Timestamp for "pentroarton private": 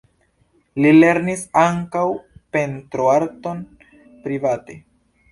2.57-4.79